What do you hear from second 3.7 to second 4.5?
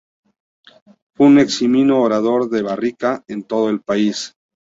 país.